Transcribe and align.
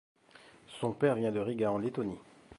Son 0.79 0.93
père 0.93 1.13
vient 1.13 1.31
de 1.31 1.39
Riga 1.39 1.71
en 1.71 1.77
Lettonie. 1.77 2.17